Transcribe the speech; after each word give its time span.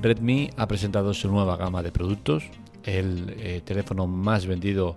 Redmi 0.00 0.50
ha 0.56 0.68
presentado 0.68 1.12
su 1.12 1.28
nueva 1.28 1.56
gama 1.56 1.82
de 1.82 1.90
productos, 1.90 2.44
el 2.84 3.34
eh, 3.38 3.60
teléfono 3.64 4.06
más 4.06 4.46
vendido 4.46 4.96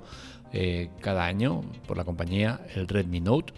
eh, 0.54 0.90
cada 1.02 1.26
año 1.26 1.62
por 1.88 1.98
la 1.98 2.04
compañía, 2.04 2.62
el 2.76 2.88
Redmi 2.88 3.20
Note, 3.20 3.54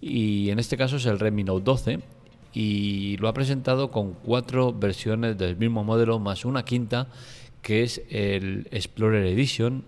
y 0.00 0.50
en 0.50 0.58
este 0.58 0.76
caso 0.76 0.96
es 0.96 1.06
el 1.06 1.18
Redmi 1.18 1.44
Note 1.44 1.64
12, 1.64 2.00
y 2.54 3.18
lo 3.18 3.28
ha 3.28 3.34
presentado 3.34 3.90
con 3.90 4.14
cuatro 4.14 4.72
versiones 4.72 5.36
del 5.36 5.56
mismo 5.56 5.84
modelo 5.84 6.18
más 6.18 6.44
una 6.44 6.64
quinta 6.64 7.08
que 7.60 7.82
es 7.82 8.00
el 8.08 8.66
Explorer 8.70 9.26
Edition, 9.26 9.84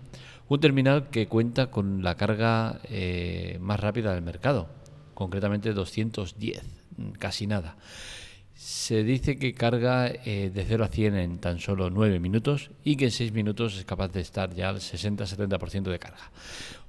un 0.49 0.59
terminal 0.59 1.09
que 1.09 1.27
cuenta 1.27 1.71
con 1.71 2.03
la 2.03 2.15
carga 2.15 2.79
eh, 2.83 3.57
más 3.59 3.79
rápida 3.79 4.13
del 4.13 4.21
mercado, 4.21 4.67
concretamente 5.15 5.73
210, 5.73 6.61
casi 7.17 7.47
nada. 7.47 7.77
Se 8.61 9.03
dice 9.03 9.39
que 9.39 9.55
carga 9.55 10.05
eh, 10.07 10.51
de 10.53 10.65
0 10.65 10.83
a 10.83 10.87
100 10.87 11.15
en 11.15 11.39
tan 11.39 11.59
solo 11.59 11.89
9 11.89 12.19
minutos 12.19 12.69
y 12.83 12.95
que 12.95 13.05
en 13.05 13.11
6 13.11 13.31
minutos 13.31 13.75
es 13.75 13.85
capaz 13.85 14.09
de 14.09 14.21
estar 14.21 14.53
ya 14.53 14.69
al 14.69 14.75
60-70% 14.75 15.89
de 15.89 15.97
carga. 15.97 16.29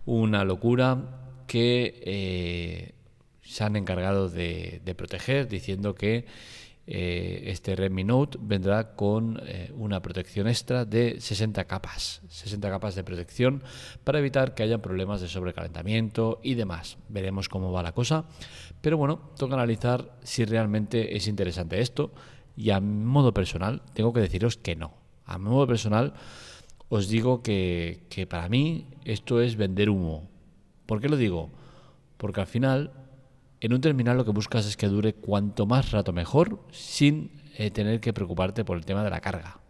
Una 0.05 0.45
locura 0.45 0.98
que 1.47 1.98
eh, 2.05 2.93
se 3.43 3.65
han 3.65 3.77
encargado 3.77 4.29
de, 4.29 4.83
proteger 4.95 5.48
diciendo 5.48 5.95
que 5.95 6.27
eh, 6.85 7.45
este 7.47 7.77
Redmi 7.77 8.03
Note 8.03 8.39
vendrá 8.41 8.97
con 8.97 9.41
eh, 9.47 9.73
una 9.77 10.03
protección 10.03 10.49
extra 10.49 10.85
de 10.85 11.21
60 11.21 11.65
capas, 11.67 12.23
60 12.29 12.69
capas 12.69 12.97
de 12.97 13.05
protección 13.05 13.63
para 14.03 14.19
evitar 14.19 14.55
que 14.55 14.65
haya 14.65 14.83
problemas 14.83 15.21
de 15.21 15.29
sobrecalentamiento 15.29 16.41
y 16.43 16.55
demás. 16.55 16.99
Veremos 17.09 17.49
cómo 17.49 17.71
va 17.71 17.85
la 17.85 17.93
cosa, 17.93 18.25
pero 18.81 18.97
bueno, 18.97 19.31
toca 19.37 19.55
analizar 19.55 20.19
si 20.23 20.45
realmente 20.45 21.17
es 21.17 21.29
interesante 21.29 21.81
esto 21.81 22.12
y 22.56 22.71
a 22.71 22.81
modo 22.81 23.33
personal 23.33 23.83
tengo 23.95 24.12
que 24.12 24.21
deciros 24.21 24.56
que 24.56 24.75
no. 24.75 24.95
A 25.25 25.39
modo 25.39 25.69
personal 25.69 26.15
os 26.89 27.09
digo 27.09 27.43
que, 27.43 28.03
que 28.11 28.27
para 28.27 28.49
mí 28.49 28.89
esto 29.05 29.41
es 29.41 29.56
vender 29.56 29.89
humo. 29.89 30.28
¿Por 30.87 31.01
qué 31.01 31.09
lo 31.09 31.17
digo? 31.17 31.51
Porque 32.17 32.41
al 32.41 32.49
final 32.49 32.93
en 33.63 33.73
un 33.73 33.81
terminal 33.81 34.17
lo 34.17 34.25
que 34.25 34.33
buscas 34.33 34.67
es 34.67 34.77
que 34.77 34.89
dure 34.89 35.15
cuanto 35.15 35.67
más 35.67 35.93
rato 35.93 36.13
mejor 36.13 36.59
sin 36.73 37.31
eh, 37.57 37.71
tener 37.71 38.01
que 38.01 38.13
preocuparte 38.13 38.65
por 38.65 38.77
el 38.77 38.85
tema 38.85 39.05
de 39.05 39.11
la 39.11 39.21
carga. 39.21 39.61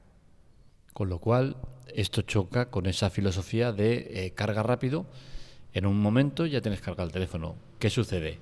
Con 0.94 1.10
lo 1.10 1.18
cual, 1.18 1.56
esto 1.94 2.22
choca 2.22 2.70
con 2.70 2.86
esa 2.86 3.10
filosofía 3.10 3.70
de 3.70 4.24
eh, 4.24 4.30
carga 4.30 4.62
rápido. 4.62 5.04
En 5.74 5.84
un 5.84 6.00
momento 6.00 6.46
ya 6.46 6.62
tienes 6.62 6.80
cargado 6.80 7.06
el 7.06 7.12
teléfono. 7.12 7.54
¿Qué 7.78 7.90
sucede? 7.90 8.38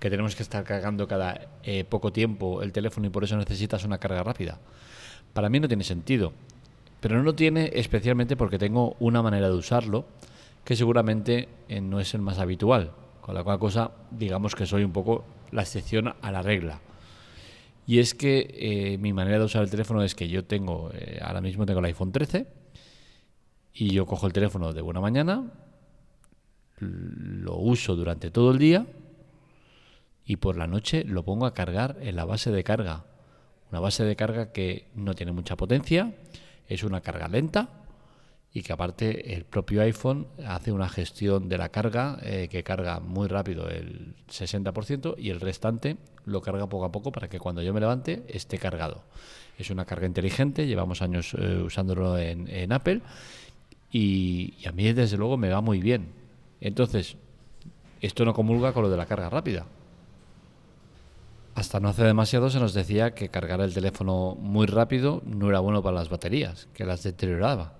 Que 0.00 0.10
tenemos 0.10 0.36
que 0.36 0.42
estar 0.42 0.64
cargando 0.64 1.08
cada 1.08 1.48
eh, 1.62 1.84
poco 1.84 2.12
tiempo 2.12 2.62
el 2.62 2.72
teléfono 2.72 3.06
y 3.06 3.10
por 3.10 3.24
eso 3.24 3.38
necesitas 3.38 3.84
una 3.84 3.96
carga 3.96 4.22
rápida. 4.22 4.60
Para 5.32 5.48
mí 5.48 5.60
no 5.60 5.68
tiene 5.68 5.84
sentido. 5.84 6.34
Pero 7.00 7.16
no 7.16 7.22
lo 7.22 7.34
tiene 7.34 7.70
especialmente 7.72 8.36
porque 8.36 8.58
tengo 8.58 8.96
una 9.00 9.22
manera 9.22 9.48
de 9.48 9.54
usarlo 9.54 10.04
que 10.62 10.76
seguramente 10.76 11.48
no 11.80 12.00
es 12.00 12.12
el 12.12 12.20
más 12.20 12.38
habitual. 12.38 12.92
Con 13.20 13.34
la 13.34 13.44
cual 13.44 13.58
cosa, 13.58 13.90
digamos 14.10 14.54
que 14.54 14.66
soy 14.66 14.84
un 14.84 14.92
poco 14.92 15.24
la 15.52 15.62
excepción 15.62 16.14
a 16.20 16.32
la 16.32 16.42
regla. 16.42 16.80
Y 17.86 17.98
es 17.98 18.14
que 18.14 18.48
eh, 18.52 18.98
mi 18.98 19.12
manera 19.12 19.38
de 19.38 19.44
usar 19.44 19.62
el 19.62 19.70
teléfono 19.70 20.02
es 20.02 20.14
que 20.14 20.28
yo 20.28 20.44
tengo, 20.44 20.90
eh, 20.94 21.18
ahora 21.22 21.40
mismo 21.40 21.66
tengo 21.66 21.80
el 21.80 21.86
iPhone 21.86 22.12
13 22.12 22.46
y 23.74 23.90
yo 23.90 24.06
cojo 24.06 24.26
el 24.26 24.32
teléfono 24.32 24.72
de 24.72 24.80
buena 24.80 25.00
mañana, 25.00 25.50
lo 26.78 27.56
uso 27.56 27.96
durante 27.96 28.30
todo 28.30 28.52
el 28.52 28.58
día 28.58 28.86
y 30.24 30.36
por 30.36 30.56
la 30.56 30.66
noche 30.66 31.04
lo 31.04 31.24
pongo 31.24 31.46
a 31.46 31.54
cargar 31.54 31.96
en 32.00 32.16
la 32.16 32.24
base 32.24 32.50
de 32.50 32.62
carga. 32.62 33.04
Una 33.70 33.80
base 33.80 34.04
de 34.04 34.16
carga 34.16 34.52
que 34.52 34.88
no 34.94 35.14
tiene 35.14 35.32
mucha 35.32 35.56
potencia, 35.56 36.14
es 36.68 36.84
una 36.84 37.00
carga 37.00 37.28
lenta 37.28 37.79
y 38.52 38.62
que 38.62 38.72
aparte 38.72 39.34
el 39.34 39.44
propio 39.44 39.82
iPhone 39.82 40.26
hace 40.44 40.72
una 40.72 40.88
gestión 40.88 41.48
de 41.48 41.56
la 41.56 41.68
carga 41.68 42.18
eh, 42.22 42.48
que 42.50 42.64
carga 42.64 42.98
muy 42.98 43.28
rápido 43.28 43.68
el 43.68 44.16
60% 44.28 45.14
y 45.18 45.30
el 45.30 45.40
restante 45.40 45.98
lo 46.24 46.40
carga 46.40 46.68
poco 46.68 46.84
a 46.84 46.92
poco 46.92 47.12
para 47.12 47.28
que 47.28 47.38
cuando 47.38 47.62
yo 47.62 47.72
me 47.72 47.80
levante 47.80 48.24
esté 48.28 48.58
cargado. 48.58 49.04
Es 49.56 49.70
una 49.70 49.84
carga 49.84 50.06
inteligente, 50.06 50.66
llevamos 50.66 51.00
años 51.02 51.34
eh, 51.38 51.62
usándolo 51.62 52.18
en, 52.18 52.72
Apple 52.72 53.02
y, 53.92 54.54
y, 54.58 54.66
a 54.66 54.72
mí 54.72 54.92
desde 54.92 55.16
luego 55.16 55.36
me 55.36 55.50
va 55.50 55.60
muy 55.60 55.80
bien. 55.80 56.08
Entonces, 56.60 57.16
esto 58.00 58.24
no 58.24 58.34
comulga 58.34 58.72
con 58.72 58.82
lo 58.82 58.90
de 58.90 58.96
la 58.96 59.06
carga 59.06 59.28
rápida. 59.28 59.66
Hasta 61.54 61.78
no 61.78 61.88
hace 61.88 62.04
demasiado 62.04 62.48
se 62.48 62.58
nos 62.58 62.74
decía 62.74 63.14
que 63.14 63.28
cargar 63.28 63.60
el 63.60 63.74
teléfono 63.74 64.34
muy 64.40 64.66
rápido 64.66 65.22
no 65.26 65.50
era 65.50 65.60
bueno 65.60 65.82
para 65.82 65.96
las 65.96 66.08
baterías, 66.08 66.68
que 66.72 66.84
las 66.84 67.02
deterioraba. 67.02 67.79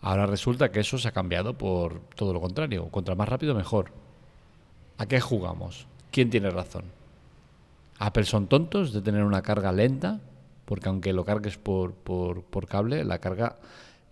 Ahora 0.00 0.26
resulta 0.26 0.70
que 0.70 0.80
eso 0.80 0.98
se 0.98 1.08
ha 1.08 1.12
cambiado 1.12 1.58
por 1.58 2.00
todo 2.14 2.32
lo 2.32 2.40
contrario. 2.40 2.88
Contra 2.88 3.14
más 3.14 3.28
rápido, 3.28 3.54
mejor. 3.54 3.92
¿A 4.96 5.06
qué 5.06 5.20
jugamos? 5.20 5.86
¿Quién 6.10 6.30
tiene 6.30 6.50
razón? 6.50 6.84
¿Apple 7.98 8.24
son 8.24 8.46
tontos 8.46 8.92
de 8.92 9.02
tener 9.02 9.24
una 9.24 9.42
carga 9.42 9.72
lenta? 9.72 10.20
Porque 10.64 10.88
aunque 10.88 11.12
lo 11.12 11.24
cargues 11.24 11.56
por, 11.56 11.94
por, 11.94 12.66
cable, 12.68 13.04
la 13.04 13.18
carga 13.18 13.56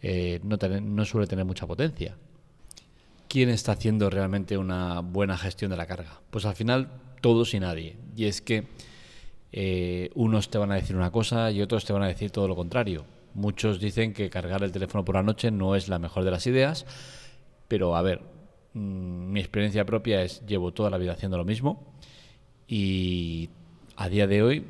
eh, 0.03 0.41
no, 0.43 0.57
no 0.57 1.05
suele 1.05 1.27
tener 1.27 1.45
mucha 1.45 1.67
potencia. 1.67 2.17
¿Quién 3.29 3.49
está 3.49 3.73
haciendo 3.73 4.09
realmente 4.11 4.57
una 4.57 5.01
buena 5.01 5.37
gestión 5.37 5.71
de 5.71 5.77
la 5.77 5.87
carga? 5.87 6.21
Pues 6.31 6.45
al 6.47 6.55
final 6.55 6.89
todos 7.21 7.55
y 7.55 7.61
nadie. 7.61 7.97
Y 8.17 8.27
es 8.27 8.41
que 8.41 8.67
eh, 9.53 10.11
unos 10.15 10.51
te 10.51 10.59
van 10.59 10.73
a 10.73 10.77
decir 10.77 10.97
una 10.97 11.11
cosa 11.11 11.51
y 11.51 11.63
otros 11.63 11.85
te 11.85 11.93
van 11.93 12.03
a 12.03 12.09
decir 12.09 12.31
todo 12.31 12.49
lo 12.49 12.57
contrario. 12.57 13.05
Muchos 13.37 13.81
dicen 13.81 14.15
que 14.15 14.31
cargar 14.31 14.63
el 14.63 14.73
teléfono 14.73 15.05
por 15.05 15.15
la 15.15 15.23
noche 15.23 15.51
no 15.51 15.77
es 15.77 15.89
la 15.89 15.99
mejor 15.99 16.25
de 16.25 16.31
las 16.31 16.47
ideas, 16.47 16.87
pero 17.69 17.95
a 17.95 18.01
ver, 18.01 18.23
mm, 18.73 19.31
mi 19.31 19.41
experiencia 19.41 19.85
propia 19.85 20.23
es 20.23 20.41
llevo 20.47 20.73
toda 20.73 20.89
la 20.89 20.97
vida 20.97 21.13
haciendo 21.13 21.37
lo 21.37 21.45
mismo 21.45 21.93
y 22.67 23.51
a 23.95 24.09
día 24.09 24.27
de 24.27 24.43
hoy 24.43 24.65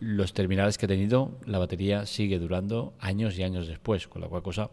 los 0.00 0.34
terminales 0.34 0.76
que 0.76 0.84
he 0.84 0.88
tenido 0.88 1.30
la 1.46 1.58
batería 1.58 2.04
sigue 2.04 2.38
durando 2.38 2.92
años 3.00 3.38
y 3.38 3.42
años 3.42 3.66
después, 3.68 4.06
con 4.06 4.20
la 4.20 4.28
cual 4.28 4.42
cosa 4.42 4.68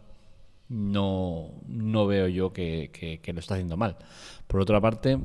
no, 0.68 1.48
no 1.66 2.06
veo 2.06 2.28
yo 2.28 2.52
que, 2.52 3.22
lo 3.32 3.40
está 3.40 3.54
haciendo 3.54 3.78
mal. 3.78 3.96
Por 4.46 4.60
otra 4.60 4.78
parte, 4.78 5.20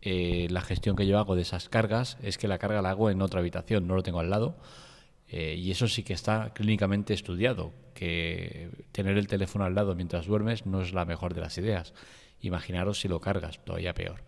eh, 0.00 0.48
la 0.50 0.62
gestión 0.62 0.96
que 0.96 1.06
yo 1.06 1.16
hago 1.16 1.36
de 1.36 1.42
esas 1.42 1.68
cargas 1.68 2.18
es 2.24 2.38
que 2.38 2.48
la 2.48 2.58
carga 2.58 2.82
la 2.82 2.90
hago 2.90 3.08
en 3.08 3.22
otra 3.22 3.38
habitación, 3.38 3.86
no 3.86 3.94
lo 3.94 4.02
tengo 4.02 4.18
al 4.18 4.30
lado 4.30 4.56
eh, 5.32 5.54
y 5.56 5.70
eso 5.70 5.88
sí 5.88 6.02
que 6.02 6.12
está 6.12 6.52
clínicamente 6.52 7.14
estudiado, 7.14 7.72
que 7.94 8.68
tener 8.92 9.16
el 9.16 9.26
teléfono 9.26 9.64
al 9.64 9.74
lado 9.74 9.94
mientras 9.94 10.26
duermes 10.26 10.66
no 10.66 10.82
es 10.82 10.92
la 10.92 11.06
mejor 11.06 11.32
de 11.32 11.40
las 11.40 11.56
ideas. 11.56 11.94
Imaginaros 12.42 13.00
si 13.00 13.08
lo 13.08 13.18
cargas, 13.18 13.64
todavía 13.64 13.94
peor. 13.94 14.24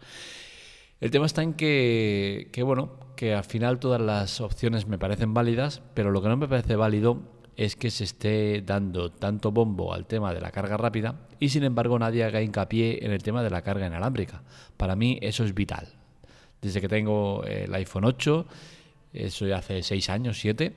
El 1.01 1.11
tema 1.11 1.27
está 1.27 1.43
en 1.43 1.53
que, 1.53 2.49
que, 2.53 2.63
bueno, 2.63 2.99
que 3.17 3.35
al 3.35 3.45
final 3.45 3.81
todas 3.81 4.01
las 4.01 4.41
opciones 4.41 4.87
me 4.87 4.99
parecen 4.99 5.35
válidas, 5.35 5.83
pero 5.93 6.11
lo 6.11 6.23
que 6.23 6.29
no 6.29 6.39
me 6.39 6.49
parece 6.49 6.75
válido 6.75 7.21
es 7.57 7.77
que 7.77 7.91
se 7.91 8.05
esté 8.05 8.63
dando 8.63 9.13
tanto 9.13 9.53
bombo 9.53 9.93
al 9.93 10.07
tema 10.07 10.33
de 10.33 10.41
la 10.41 10.51
carga 10.53 10.79
rápida 10.79 11.17
y 11.39 11.51
sin 11.51 11.65
embargo 11.65 11.99
nadie 11.99 12.25
haga 12.25 12.41
hincapié 12.41 13.05
en 13.05 13.13
el 13.13 13.23
tema 13.23 13.43
de 13.43 13.51
la 13.51 13.61
carga 13.61 13.87
inalámbrica. 13.87 14.43
Para 14.79 14.97
mí 14.97 15.19
eso 15.21 15.45
es 15.45 15.55
vital. 15.55 15.89
Desde 16.63 16.81
que 16.81 16.89
tengo 16.89 17.45
el 17.45 17.75
iPhone 17.75 18.07
8 18.07 18.47
eso 19.15 19.47
ya 19.47 19.59
hace 19.59 19.83
seis 19.83 20.11
años, 20.11 20.39
siete, 20.39 20.75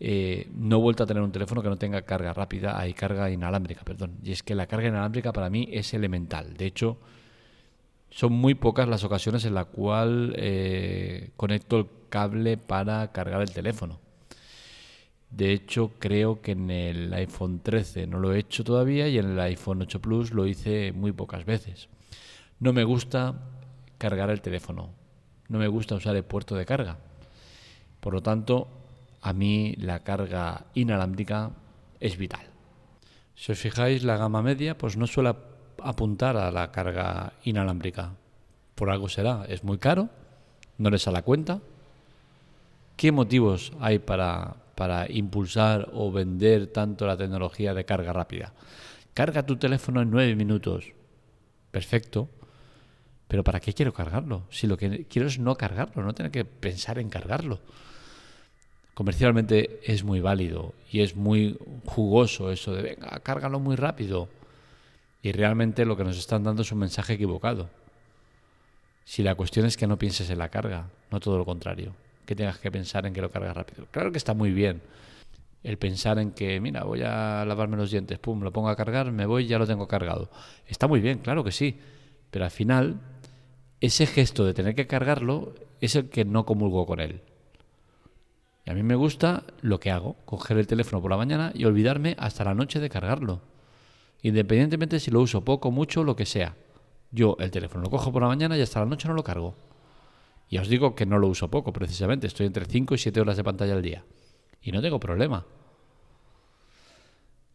eh, 0.00 0.48
no 0.54 0.76
he 0.76 0.80
vuelto 0.80 1.04
a 1.04 1.06
tener 1.06 1.22
un 1.22 1.32
teléfono 1.32 1.62
que 1.62 1.68
no 1.68 1.76
tenga 1.76 2.02
carga 2.02 2.32
rápida, 2.32 2.78
hay 2.78 2.92
carga 2.92 3.30
inalámbrica, 3.30 3.84
perdón. 3.84 4.16
Y 4.22 4.32
es 4.32 4.42
que 4.42 4.54
la 4.54 4.66
carga 4.66 4.88
inalámbrica 4.88 5.32
para 5.32 5.50
mí 5.50 5.68
es 5.72 5.94
elemental. 5.94 6.56
De 6.56 6.66
hecho, 6.66 6.98
son 8.10 8.32
muy 8.32 8.54
pocas 8.54 8.88
las 8.88 9.04
ocasiones 9.04 9.44
en 9.44 9.54
las 9.54 9.66
cuales 9.66 10.34
eh, 10.38 11.30
conecto 11.36 11.78
el 11.78 11.86
cable 12.08 12.56
para 12.56 13.12
cargar 13.12 13.42
el 13.42 13.50
teléfono. 13.50 14.00
De 15.30 15.52
hecho, 15.52 15.92
creo 15.98 16.40
que 16.40 16.52
en 16.52 16.70
el 16.70 17.12
iPhone 17.12 17.60
13 17.60 18.06
no 18.06 18.18
lo 18.18 18.32
he 18.32 18.38
hecho 18.38 18.64
todavía 18.64 19.08
y 19.08 19.18
en 19.18 19.32
el 19.32 19.40
iPhone 19.40 19.82
8 19.82 20.00
Plus 20.00 20.32
lo 20.32 20.46
hice 20.46 20.92
muy 20.92 21.12
pocas 21.12 21.44
veces. 21.44 21.88
No 22.58 22.72
me 22.72 22.84
gusta 22.84 23.34
cargar 23.98 24.30
el 24.30 24.40
teléfono. 24.40 24.90
No 25.48 25.58
me 25.58 25.68
gusta 25.68 25.94
usar 25.94 26.16
el 26.16 26.24
puerto 26.24 26.54
de 26.54 26.64
carga. 26.64 26.98
Por 28.06 28.14
lo 28.14 28.22
tanto, 28.22 28.68
a 29.20 29.32
mí 29.32 29.74
la 29.80 30.04
carga 30.04 30.66
inalámbrica 30.74 31.50
es 31.98 32.16
vital. 32.16 32.46
Si 33.34 33.50
os 33.50 33.58
fijáis, 33.58 34.04
la 34.04 34.16
gama 34.16 34.42
media 34.42 34.78
pues 34.78 34.96
no 34.96 35.08
suele 35.08 35.34
apuntar 35.82 36.36
a 36.36 36.52
la 36.52 36.70
carga 36.70 37.32
inalámbrica. 37.42 38.12
Por 38.76 38.90
algo 38.90 39.08
será, 39.08 39.44
es 39.48 39.64
muy 39.64 39.78
caro, 39.78 40.08
no 40.78 40.88
les 40.88 41.02
sale 41.02 41.16
la 41.16 41.22
cuenta. 41.22 41.58
¿Qué 42.96 43.10
motivos 43.10 43.72
hay 43.80 43.98
para, 43.98 44.54
para 44.76 45.10
impulsar 45.10 45.90
o 45.92 46.12
vender 46.12 46.68
tanto 46.68 47.08
la 47.08 47.16
tecnología 47.16 47.74
de 47.74 47.86
carga 47.86 48.12
rápida? 48.12 48.52
Carga 49.14 49.44
tu 49.44 49.56
teléfono 49.56 50.00
en 50.00 50.12
nueve 50.12 50.36
minutos. 50.36 50.92
Perfecto. 51.72 52.28
Pero 53.26 53.42
¿para 53.42 53.58
qué 53.58 53.72
quiero 53.72 53.92
cargarlo? 53.92 54.44
Si 54.48 54.68
lo 54.68 54.76
que 54.76 55.06
quiero 55.06 55.26
es 55.26 55.40
no 55.40 55.56
cargarlo, 55.56 56.04
no 56.04 56.14
tener 56.14 56.30
que 56.30 56.44
pensar 56.44 57.00
en 57.00 57.08
cargarlo. 57.08 57.58
Comercialmente 58.96 59.78
es 59.84 60.04
muy 60.04 60.20
válido 60.20 60.72
y 60.90 61.02
es 61.02 61.16
muy 61.16 61.58
jugoso 61.84 62.50
eso 62.50 62.74
de 62.74 62.80
venga, 62.80 63.20
cárgalo 63.20 63.60
muy 63.60 63.76
rápido. 63.76 64.30
Y 65.20 65.32
realmente 65.32 65.84
lo 65.84 65.98
que 65.98 66.04
nos 66.04 66.16
están 66.16 66.44
dando 66.44 66.62
es 66.62 66.72
un 66.72 66.78
mensaje 66.78 67.12
equivocado. 67.12 67.68
Si 69.04 69.22
la 69.22 69.34
cuestión 69.34 69.66
es 69.66 69.76
que 69.76 69.86
no 69.86 69.98
pienses 69.98 70.30
en 70.30 70.38
la 70.38 70.48
carga, 70.48 70.88
no 71.10 71.20
todo 71.20 71.36
lo 71.36 71.44
contrario, 71.44 71.94
que 72.24 72.34
tengas 72.34 72.58
que 72.58 72.70
pensar 72.70 73.04
en 73.04 73.12
que 73.12 73.20
lo 73.20 73.30
cargas 73.30 73.54
rápido. 73.54 73.86
Claro 73.90 74.10
que 74.12 74.16
está 74.16 74.32
muy 74.32 74.50
bien 74.50 74.80
el 75.62 75.76
pensar 75.76 76.18
en 76.18 76.30
que, 76.30 76.58
mira, 76.58 76.84
voy 76.84 77.02
a 77.02 77.44
lavarme 77.44 77.76
los 77.76 77.90
dientes, 77.90 78.18
pum, 78.18 78.40
lo 78.40 78.50
pongo 78.50 78.70
a 78.70 78.76
cargar, 78.76 79.12
me 79.12 79.26
voy, 79.26 79.46
ya 79.46 79.58
lo 79.58 79.66
tengo 79.66 79.86
cargado. 79.86 80.30
Está 80.66 80.88
muy 80.88 81.00
bien, 81.00 81.18
claro 81.18 81.44
que 81.44 81.52
sí, 81.52 81.78
pero 82.30 82.46
al 82.46 82.50
final 82.50 82.98
ese 83.78 84.06
gesto 84.06 84.46
de 84.46 84.54
tener 84.54 84.74
que 84.74 84.86
cargarlo 84.86 85.54
es 85.82 85.96
el 85.96 86.08
que 86.08 86.24
no 86.24 86.46
comulgo 86.46 86.86
con 86.86 87.00
él. 87.00 87.20
Y 88.66 88.70
a 88.70 88.74
mí 88.74 88.82
me 88.82 88.96
gusta 88.96 89.44
lo 89.60 89.78
que 89.78 89.92
hago, 89.92 90.16
coger 90.24 90.58
el 90.58 90.66
teléfono 90.66 91.00
por 91.00 91.12
la 91.12 91.16
mañana 91.16 91.52
y 91.54 91.64
olvidarme 91.64 92.16
hasta 92.18 92.44
la 92.44 92.52
noche 92.52 92.80
de 92.80 92.90
cargarlo. 92.90 93.40
Independientemente 94.22 94.98
si 94.98 95.12
lo 95.12 95.20
uso 95.20 95.44
poco, 95.44 95.70
mucho, 95.70 96.02
lo 96.02 96.16
que 96.16 96.26
sea. 96.26 96.56
Yo 97.12 97.36
el 97.38 97.52
teléfono 97.52 97.84
lo 97.84 97.90
cojo 97.90 98.10
por 98.10 98.22
la 98.22 98.28
mañana 98.28 98.58
y 98.58 98.62
hasta 98.62 98.80
la 98.80 98.86
noche 98.86 99.06
no 99.06 99.14
lo 99.14 99.22
cargo. 99.22 99.54
Y 100.48 100.58
os 100.58 100.68
digo 100.68 100.96
que 100.96 101.06
no 101.06 101.18
lo 101.18 101.28
uso 101.28 101.48
poco, 101.48 101.72
precisamente. 101.72 102.26
Estoy 102.26 102.46
entre 102.46 102.64
5 102.64 102.94
y 102.96 102.98
7 102.98 103.20
horas 103.20 103.36
de 103.36 103.44
pantalla 103.44 103.74
al 103.74 103.82
día. 103.82 104.04
Y 104.60 104.72
no 104.72 104.82
tengo 104.82 104.98
problema. 104.98 105.46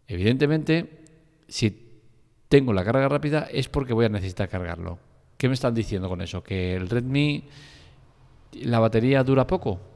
Evidentemente, 0.08 1.04
si 1.50 2.04
tengo 2.48 2.72
la 2.72 2.86
carga 2.86 3.10
rápida 3.10 3.50
es 3.52 3.68
porque 3.68 3.94
voy 3.94 4.06
a 4.06 4.10
necesitar 4.10 4.48
cargarlo. 4.48 4.98
¿Qué 5.38 5.50
me 5.50 5.56
están 5.56 5.74
diciendo 5.74 6.08
con 6.08 6.22
eso? 6.22 6.42
¿Que 6.42 6.75
el 6.75 6.90
Redmi, 6.90 7.50
la 8.54 8.80
batería 8.80 9.24
dura 9.25 9.46
poco? 9.46 9.90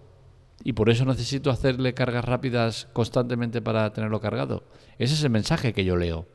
Y 0.64 0.74
por 0.74 0.90
eso 0.90 1.06
necesito 1.06 1.52
hacerle 1.52 1.94
cargas 1.94 2.26
rápidas 2.26 2.88
constantemente 2.94 3.62
para 3.62 3.92
tenerlo 3.94 4.20
cargado. 4.20 4.64
Ese 4.98 5.14
es 5.14 5.24
el 5.24 5.30
mensaje 5.30 5.74
que 5.74 5.86
yo 5.86 5.96
leo. 5.96 6.26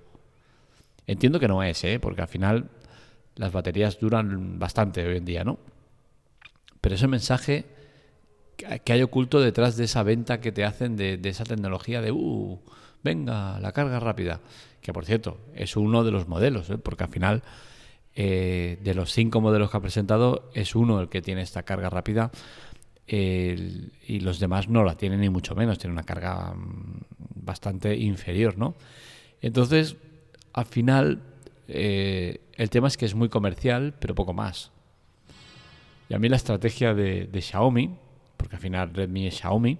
Entiendo 1.06 1.40
que 1.40 1.48
no 1.48 1.62
es, 1.62 1.82
¿eh? 1.84 1.98
porque 2.00 2.22
al 2.22 2.28
final 2.28 2.70
las 3.36 3.52
baterías 3.52 3.98
duran 3.98 4.58
bastante 4.58 5.06
hoy 5.06 5.16
en 5.16 5.24
día, 5.24 5.44
¿no? 5.44 5.58
Pero 6.80 6.94
ese 6.94 7.08
mensaje 7.08 7.66
que 8.84 8.92
hay 8.92 9.02
oculto 9.02 9.40
detrás 9.40 9.76
de 9.76 9.84
esa 9.84 10.02
venta 10.02 10.40
que 10.40 10.52
te 10.52 10.64
hacen 10.64 10.96
de, 10.96 11.18
esa 11.24 11.44
tecnología 11.44 12.00
de, 12.00 12.12
uh, 12.12 12.60
venga, 13.02 13.58
la 13.60 13.72
carga 13.72 13.98
rápida, 14.00 14.40
que 14.82 14.92
por 14.92 15.04
cierto 15.04 15.38
es 15.54 15.76
uno 15.76 16.04
de 16.04 16.10
los 16.10 16.28
modelos, 16.28 16.68
¿eh? 16.70 16.78
porque 16.78 17.04
al 17.04 17.10
final 17.10 17.42
eh, 18.14 18.78
de 18.82 18.94
los 18.94 19.12
cinco 19.12 19.40
modelos 19.40 19.70
que 19.70 19.76
ha 19.76 19.80
presentado 19.80 20.50
es 20.54 20.74
uno 20.74 21.00
el 21.00 21.08
que 21.08 21.22
tiene 21.22 21.42
esta 21.42 21.62
carga 21.62 21.90
rápida 21.90 22.30
y 23.16 24.20
los 24.20 24.38
demás 24.38 24.68
no 24.68 24.84
la 24.84 24.96
tienen 24.96 25.20
ni 25.20 25.30
mucho 25.30 25.54
menos, 25.54 25.78
tienen 25.78 25.94
una 25.94 26.04
carga 26.04 26.54
mm, 26.54 27.00
bastante 27.34 27.96
inferior, 27.96 28.56
¿no? 28.56 28.76
Entonces, 29.40 29.96
al 30.52 30.66
final, 30.66 31.22
eh, 31.68 32.40
el 32.54 32.70
tema 32.70 32.88
es 32.88 32.96
que 32.96 33.06
es 33.06 33.14
muy 33.14 33.28
comercial, 33.28 33.94
pero 33.98 34.14
poco 34.14 34.32
más. 34.32 34.70
Y 36.08 36.14
a 36.14 36.18
mí 36.18 36.28
la 36.28 36.36
estrategia 36.36 36.94
de, 36.94 37.28
Xiaomi, 37.40 37.90
porque 38.36 38.56
al 38.56 38.62
final 38.62 38.92
Redmi 38.92 39.26
es 39.26 39.38
Xiaomi, 39.38 39.78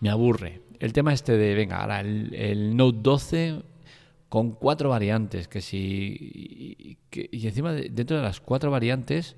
me 0.00 0.10
aburre. 0.10 0.60
El 0.78 0.92
tema 0.92 1.12
este 1.12 1.36
de, 1.36 1.54
venga, 1.54 1.80
ahora 1.80 2.00
el, 2.00 2.76
Note 2.76 2.98
12 3.00 3.62
con 4.28 4.52
cuatro 4.52 4.90
variantes, 4.90 5.48
que 5.48 5.62
si... 5.62 6.98
y 7.12 7.46
encima, 7.46 7.72
dentro 7.72 8.18
de 8.18 8.22
las 8.22 8.40
cuatro 8.40 8.70
variantes, 8.70 9.36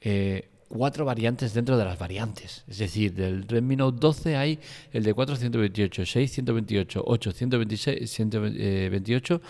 eh, 0.00 0.51
cuatro 0.72 1.04
variantes 1.04 1.52
dentro 1.52 1.76
de 1.76 1.84
las 1.84 1.98
variantes. 1.98 2.64
Es 2.66 2.78
decir, 2.78 3.12
del 3.12 3.46
Redmi 3.46 3.76
Note 3.76 3.98
12 4.00 4.36
hay 4.36 4.58
el 4.90 5.02
de 5.02 5.12
428, 5.12 6.06
6, 6.06 6.32
128, 6.32 7.02
8, 7.04 7.32
126, 7.32 8.10
128 8.10 9.40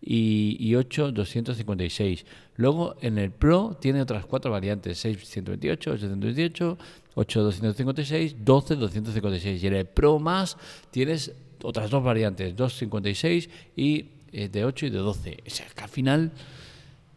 y, 0.00 0.56
y 0.58 0.74
8, 0.74 1.12
256. 1.12 2.24
Luego 2.56 2.96
en 3.02 3.18
el 3.18 3.30
Pro 3.30 3.76
tiene 3.78 4.00
otras 4.00 4.24
cuatro 4.24 4.50
variantes, 4.50 4.98
6, 4.98 5.18
128, 5.22 5.90
8, 5.90 5.98
128, 5.98 6.78
8, 7.14 7.42
256, 7.42 8.36
12, 8.42 8.76
256. 8.76 9.62
Y 9.62 9.66
en 9.66 9.74
el 9.74 9.86
Pro 9.86 10.18
más 10.18 10.56
tienes 10.90 11.34
otras 11.62 11.90
dos 11.90 12.02
variantes, 12.02 12.56
256 12.56 13.50
y 13.76 14.06
eh, 14.32 14.48
de 14.48 14.64
8 14.64 14.86
y 14.86 14.90
de 14.90 14.98
12. 14.98 15.36
O 15.46 15.50
sea, 15.50 15.66
que 15.74 15.84
al 15.84 15.90
final 15.90 16.32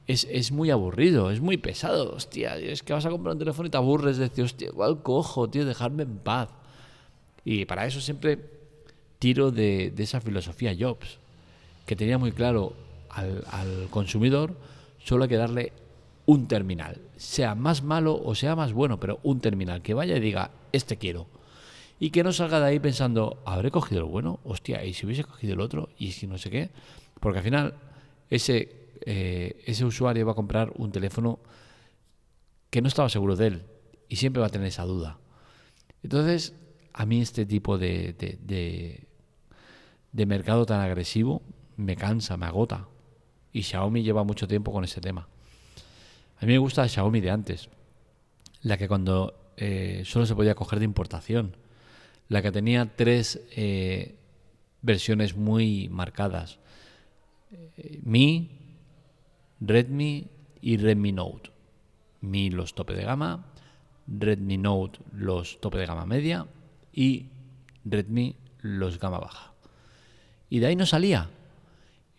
es, 0.08 0.28
es, 0.30 0.52
muy 0.52 0.70
aburrido, 0.70 1.32
es 1.32 1.40
muy 1.40 1.58
pesado. 1.58 2.14
Hostia, 2.14 2.58
es 2.58 2.84
que 2.84 2.94
vas 2.94 3.06
a 3.06 3.10
comprar 3.10 3.34
un 3.34 3.40
teléfono 3.40 3.68
y 3.68 3.70
te 3.70 3.78
aburres 3.78 4.18
de 4.18 4.30
decir, 4.30 4.44
hostia, 4.44 4.68
igual 4.68 5.02
cojo, 5.02 5.50
tío, 5.50 5.66
dejarme 5.66 6.04
en 6.04 6.18
paz. 6.18 6.50
Y 7.46 7.66
para 7.66 7.86
eso 7.86 8.02
siempre 8.02 8.40
tiro 9.20 9.52
de, 9.52 9.92
de 9.96 10.04
esa 10.04 10.22
filosofía 10.22 10.76
Jobs, 10.78 11.20
que 11.86 11.96
tenía 11.96 12.18
muy 12.18 12.32
claro 12.32 12.74
al, 13.10 13.44
al, 13.52 13.88
consumidor, 13.90 14.56
solo 15.04 15.24
hay 15.24 15.30
que 15.30 15.38
darle 15.38 15.74
un 16.26 16.48
terminal, 16.48 17.00
sea 17.18 17.56
más 17.56 17.84
malo 17.84 18.22
o 18.24 18.36
sea 18.36 18.56
más 18.56 18.74
bueno, 18.74 19.00
pero 19.00 19.20
un 19.24 19.40
terminal, 19.40 19.82
que 19.82 19.94
vaya 19.94 20.18
y 20.18 20.20
diga, 20.20 20.52
este 20.72 20.98
quiero. 20.98 21.28
Y 22.00 22.10
que 22.10 22.24
no 22.24 22.34
salga 22.34 22.60
de 22.60 22.66
ahí 22.68 22.80
pensando, 22.80 23.38
¿habré 23.46 23.72
cogido 23.72 24.02
el 24.02 24.10
bueno? 24.10 24.40
Hostia, 24.44 24.84
¿y 24.84 24.94
si 24.94 25.06
hubiese 25.06 25.24
cogido 25.24 25.54
el 25.54 25.62
otro? 25.62 25.90
¿Y 25.98 26.12
si 26.12 26.28
no 26.28 26.38
sé 26.38 26.50
qué? 26.50 26.70
Porque 27.20 27.40
al 27.40 27.46
final, 27.46 27.76
ese 28.30 28.83
eh, 29.02 29.62
ese 29.66 29.86
usuario 29.86 30.26
va 30.26 30.32
a 30.32 30.36
comprar 30.36 30.72
un 30.76 30.92
teléfono 30.92 31.40
que 32.70 32.82
no 32.82 32.88
estaba 32.88 33.10
seguro 33.10 33.36
de 33.36 33.48
él 33.48 33.64
y 34.10 34.16
siempre 34.16 34.42
va 34.42 34.48
a 34.48 34.50
tener 34.50 34.68
esa 34.68 34.84
duda. 34.84 35.20
Entonces, 36.02 36.54
a 36.94 37.06
mí 37.06 37.22
este 37.22 37.46
tipo 37.46 37.78
de, 37.78 38.14
de, 40.12 40.26
mercado 40.26 40.66
tan 40.66 40.82
agresivo 40.82 41.42
me 41.78 41.96
cansa, 41.96 42.38
me 42.38 42.46
agota. 42.46 42.88
Y 43.52 43.64
Xiaomi 43.64 44.04
lleva 44.04 44.24
mucho 44.24 44.48
tiempo 44.48 44.72
con 44.72 44.84
ese 44.84 45.02
tema. 45.02 45.28
A 46.38 46.46
mí 46.46 46.54
me 46.54 46.58
gusta 46.58 46.88
Xiaomi 46.88 47.22
de 47.22 47.32
antes, 47.32 47.70
la 48.62 48.78
que 48.78 48.88
cuando 48.88 49.54
eh, 49.58 50.04
solo 50.06 50.26
se 50.26 50.36
podía 50.36 50.56
coger 50.56 50.80
de 50.80 50.86
importación, 50.86 51.56
la 52.28 52.42
que 52.42 52.52
tenía 52.52 52.96
tres 52.96 53.42
eh, 53.56 54.16
versiones 54.82 55.36
muy 55.36 55.90
marcadas. 55.90 56.60
Mi, 58.02 58.63
Redmi 59.66 60.28
y 60.62 60.76
Redmi 60.76 61.14
Note. 61.14 61.52
Mi 62.20 62.50
los 62.50 62.74
tope 62.76 62.94
de 62.94 63.04
gama, 63.04 63.46
Redmi 64.08 64.58
Note 64.58 65.00
los 65.14 65.62
tope 65.62 65.78
de 65.78 65.86
gama 65.86 66.06
media 66.06 66.48
y 66.92 67.28
Redmi 67.86 68.36
los 68.60 69.00
gama 69.00 69.20
baja. 69.20 69.54
Y 70.50 70.60
de 70.60 70.68
ahí 70.68 70.76
no 70.76 70.86
salía. 70.86 71.30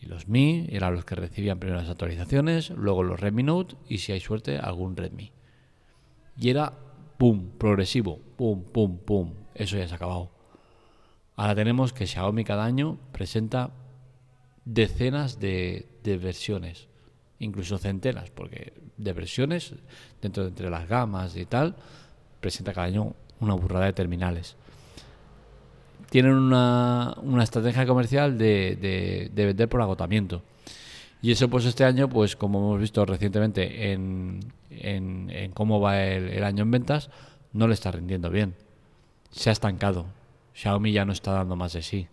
Y 0.00 0.06
los 0.06 0.26
Mi 0.26 0.66
eran 0.70 0.94
los 0.94 1.04
que 1.04 1.16
recibían 1.16 1.58
primero 1.58 1.80
las 1.80 1.90
actualizaciones, 1.90 2.70
luego 2.70 3.02
los 3.02 3.20
Redmi 3.20 3.42
Note 3.42 3.76
y 3.88 3.98
si 3.98 4.12
hay 4.12 4.20
suerte 4.20 4.58
algún 4.58 4.96
Redmi. 4.96 5.30
Y 6.38 6.48
era 6.48 6.72
pum, 7.18 7.50
progresivo, 7.58 8.20
pum, 8.36 8.64
pum, 8.64 8.96
pum. 8.96 9.34
Eso 9.54 9.76
ya 9.76 9.86
se 9.86 9.92
ha 9.92 9.96
acabado. 9.96 10.30
Ahora 11.36 11.54
tenemos 11.54 11.92
que 11.92 12.06
Xiaomi 12.06 12.42
cada 12.44 12.64
año 12.64 12.98
presenta 13.12 13.70
decenas 14.64 15.40
de, 15.40 15.88
de 16.02 16.16
versiones 16.16 16.88
incluso 17.44 17.78
centenas, 17.78 18.30
porque 18.30 18.72
de 18.96 19.12
versiones, 19.12 19.74
dentro 20.20 20.42
de 20.42 20.48
entre 20.50 20.70
las 20.70 20.88
gamas 20.88 21.36
y 21.36 21.44
tal, 21.46 21.76
presenta 22.40 22.72
cada 22.72 22.86
año 22.86 23.14
una 23.40 23.54
burrada 23.54 23.86
de 23.86 23.92
terminales. 23.92 24.56
Tienen 26.10 26.32
una, 26.32 27.14
una 27.22 27.42
estrategia 27.42 27.86
comercial 27.86 28.38
de, 28.38 29.30
de, 29.32 29.44
vender 29.44 29.68
por 29.68 29.80
agotamiento. 29.80 30.42
Y 31.22 31.32
eso 31.32 31.48
pues 31.48 31.64
este 31.64 31.84
año, 31.84 32.08
pues 32.08 32.36
como 32.36 32.58
hemos 32.58 32.80
visto 32.80 33.04
recientemente 33.04 33.92
en, 33.92 34.40
en, 34.70 35.50
cómo 35.52 35.80
va 35.80 36.02
el, 36.02 36.28
el, 36.28 36.44
año 36.44 36.62
en 36.62 36.70
ventas, 36.70 37.10
no 37.52 37.66
le 37.66 37.74
está 37.74 37.90
rindiendo 37.90 38.30
bien. 38.30 38.54
Se 39.30 39.50
ha 39.50 39.52
estancado. 39.52 40.06
Xiaomi 40.54 40.92
ya 40.92 41.04
no 41.04 41.12
está 41.12 41.32
dando 41.32 41.56
más 41.56 41.72
de 41.72 41.82
sí. 41.82 42.08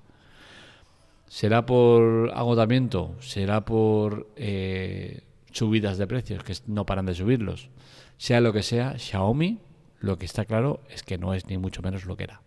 ¿Será 1.31 1.65
por 1.65 2.29
agotamiento? 2.35 3.15
¿Será 3.21 3.63
por 3.63 4.27
eh, 4.35 5.21
subidas 5.53 5.97
de 5.97 6.05
precios 6.05 6.43
que 6.43 6.53
no 6.67 6.85
paran 6.85 7.05
de 7.05 7.15
subirlos? 7.15 7.69
Sea 8.17 8.41
lo 8.41 8.51
que 8.51 8.63
sea, 8.63 8.99
Xiaomi, 8.99 9.59
lo 10.01 10.17
que 10.17 10.25
está 10.25 10.43
claro 10.43 10.81
es 10.89 11.03
que 11.03 11.17
no 11.17 11.33
es 11.33 11.45
ni 11.47 11.57
mucho 11.57 11.81
menos 11.81 12.03
lo 12.03 12.17
que 12.17 12.25
era. 12.25 12.41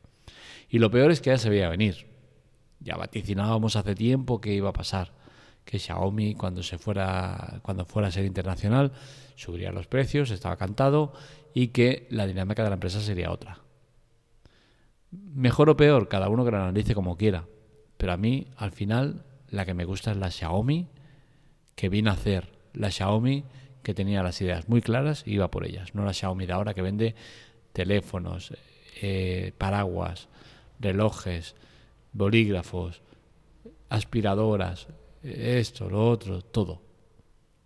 Y 0.68 0.80
lo 0.80 0.90
peor 0.90 1.12
es 1.12 1.22
que 1.22 1.30
ya 1.30 1.38
se 1.38 1.48
veía 1.48 1.70
venir. 1.70 2.08
Ya 2.78 2.96
vaticinábamos 2.96 3.76
hace 3.76 3.94
tiempo 3.94 4.42
que 4.42 4.52
iba 4.52 4.68
a 4.68 4.74
pasar. 4.74 5.12
Que 5.64 5.78
Xiaomi 5.78 6.34
cuando 6.34 6.62
se 6.62 6.76
fuera, 6.76 7.60
cuando 7.62 7.86
fuera 7.86 8.08
a 8.08 8.12
ser 8.12 8.26
internacional, 8.26 8.92
subiría 9.34 9.72
los 9.72 9.86
precios, 9.86 10.30
estaba 10.30 10.58
cantado, 10.58 11.14
y 11.54 11.68
que 11.68 12.06
la 12.10 12.26
dinámica 12.26 12.62
de 12.62 12.68
la 12.68 12.74
empresa 12.74 13.00
sería 13.00 13.32
otra. 13.32 13.60
Mejor 15.10 15.70
o 15.70 15.76
peor, 15.78 16.06
cada 16.06 16.28
uno 16.28 16.44
que 16.44 16.50
lo 16.50 16.58
analice 16.58 16.94
como 16.94 17.16
quiera 17.16 17.46
pero 18.04 18.12
a 18.12 18.16
mí, 18.18 18.46
al 18.58 18.70
final, 18.70 19.24
la 19.48 19.64
que 19.64 19.72
me 19.72 19.86
gusta 19.86 20.10
es 20.10 20.18
la 20.18 20.30
Xiaomi 20.30 20.88
que 21.74 21.88
vine 21.88 22.10
a 22.10 22.12
hacer. 22.12 22.52
La 22.74 22.90
Xiaomi 22.90 23.44
que 23.82 23.94
tenía 23.94 24.22
las 24.22 24.38
ideas 24.42 24.68
muy 24.68 24.82
claras 24.82 25.22
y 25.26 25.32
iba 25.32 25.50
por 25.50 25.64
ellas. 25.64 25.94
No 25.94 26.04
la 26.04 26.12
Xiaomi 26.12 26.44
de 26.44 26.52
ahora 26.52 26.74
que 26.74 26.82
vende 26.82 27.14
teléfonos, 27.72 28.52
eh, 29.00 29.54
paraguas, 29.56 30.28
relojes, 30.78 31.54
bolígrafos, 32.12 33.00
aspiradoras, 33.88 34.88
esto, 35.22 35.88
lo 35.88 36.06
otro, 36.06 36.42
todo. 36.42 36.82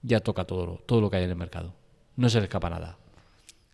Ya 0.02 0.20
toca 0.20 0.44
todo, 0.44 0.80
todo 0.86 1.00
lo 1.00 1.10
que 1.10 1.16
hay 1.16 1.24
en 1.24 1.30
el 1.30 1.36
mercado. 1.36 1.74
No 2.14 2.28
se 2.28 2.38
le 2.38 2.44
escapa 2.44 2.70
nada. 2.70 2.96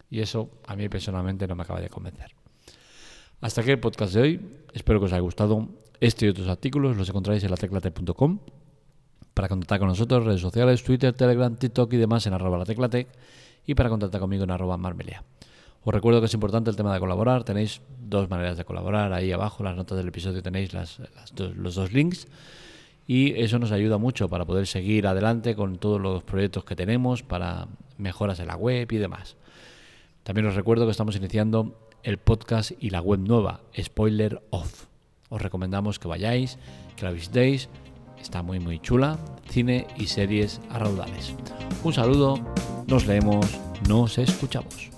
Y 0.09 0.23
eso 0.23 0.49
a 0.67 0.75
mí 0.77 0.89
personalmente 0.89 1.47
no 1.47 1.57
me 1.57 1.65
acaba 1.65 1.83
de 1.83 1.91
convencer. 1.91 2.35
Hasta 3.45 3.61
aquí 3.61 3.73
el 3.73 3.79
podcast 3.79 4.15
de 4.15 4.23
hoy. 4.23 4.41
Espero 4.73 5.01
que 5.01 5.05
os 5.05 5.13
haya 5.13 5.21
gustado. 5.21 5.69
Este 6.01 6.25
y 6.25 6.31
otros 6.31 6.49
artículos 6.49 6.97
los 6.97 7.11
encontráis 7.11 7.45
en 7.45 7.51
la 7.51 7.59
teclatec.com. 7.59 8.39
Para 9.35 9.49
contactar 9.49 9.81
con 9.81 9.89
nosotros, 9.89 10.25
redes 10.25 10.41
sociales, 10.41 10.83
Twitter, 10.83 11.13
Telegram, 11.13 11.55
TikTok 11.55 11.93
y 11.93 11.99
demás 11.99 12.27
en 12.27 12.33
arroba 12.33 12.57
la 12.57 12.65
teclatec. 12.65 13.07
Y 13.67 13.75
para 13.75 13.91
contactar 13.91 14.19
conmigo 14.19 14.45
en 14.45 14.51
arroba 14.51 14.79
marmelia. 14.79 15.25
Os 15.83 15.93
recuerdo 15.93 16.21
que 16.21 16.27
es 16.27 16.33
importante 16.33 16.71
el 16.71 16.77
tema 16.77 16.95
de 16.95 17.01
colaborar. 17.01 17.45
Tenéis 17.45 17.83
dos 18.01 18.31
maneras 18.31 18.57
de 18.57 18.65
colaborar. 18.65 19.13
Ahí 19.13 19.31
abajo, 19.31 19.59
en 19.59 19.67
las 19.67 19.77
notas 19.77 19.99
del 19.99 20.09
episodio, 20.09 20.43
tenéis 20.43 20.71
los 20.73 21.75
dos 21.75 21.93
links. 21.93 22.27
Y 23.07 23.39
eso 23.39 23.59
nos 23.59 23.73
ayuda 23.73 23.99
mucho 23.99 24.27
para 24.31 24.47
poder 24.47 24.67
seguir 24.67 25.07
adelante 25.07 25.55
con 25.55 25.77
todos 25.77 26.01
los 26.01 26.23
proyectos 26.23 26.65
que 26.65 26.77
tenemos, 26.77 27.23
para 27.23 27.69
mejoras 27.99 28.41
en 28.41 28.47
la 28.47 28.57
web 28.57 28.91
y 28.91 28.97
demás. 28.97 29.37
También 30.23 30.47
os 30.47 30.55
recuerdo 30.55 30.87
que 30.87 30.93
estamos 30.93 31.15
iniciando 31.17 31.77
el 32.05 32.19
podcast 32.19 32.73
y 32.79 32.91
la 32.91 33.01
web 33.01 33.21
nueva, 33.21 33.63
Spoiler 33.77 34.43
Off. 34.51 34.85
Os 35.31 35.43
recomendamos 35.43 35.99
que 35.99 36.07
vayáis, 36.07 36.59
que 36.97 37.05
la 37.05 37.11
visitéis. 37.11 37.69
Está 38.21 38.43
muy 38.43 38.61
muy 38.61 38.79
chula. 38.79 39.19
Cine 39.49 39.87
y 39.97 40.07
series 40.07 40.61
a 40.71 40.79
raudales. 40.79 41.35
Un 41.83 41.93
saludo, 41.93 42.39
nos 42.87 43.07
leemos, 43.07 43.47
nos 43.89 44.19
escuchamos. 44.19 44.94